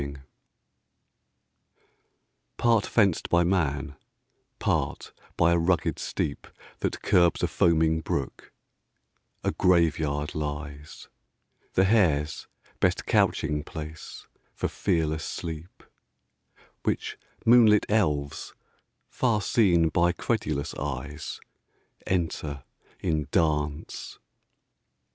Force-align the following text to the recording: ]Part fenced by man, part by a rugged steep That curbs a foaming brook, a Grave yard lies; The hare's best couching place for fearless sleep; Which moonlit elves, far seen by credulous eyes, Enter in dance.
]Part 2.57 2.87
fenced 2.87 3.29
by 3.29 3.43
man, 3.43 3.95
part 4.57 5.13
by 5.37 5.51
a 5.51 5.59
rugged 5.59 5.99
steep 5.99 6.47
That 6.79 7.03
curbs 7.03 7.43
a 7.43 7.47
foaming 7.47 7.99
brook, 8.01 8.51
a 9.43 9.51
Grave 9.51 9.99
yard 9.99 10.33
lies; 10.33 11.07
The 11.73 11.83
hare's 11.83 12.47
best 12.79 13.05
couching 13.05 13.63
place 13.63 14.25
for 14.55 14.67
fearless 14.67 15.23
sleep; 15.23 15.83
Which 16.81 17.19
moonlit 17.45 17.85
elves, 17.87 18.55
far 19.07 19.39
seen 19.39 19.89
by 19.89 20.13
credulous 20.13 20.73
eyes, 20.79 21.39
Enter 22.07 22.63
in 23.01 23.27
dance. 23.29 24.17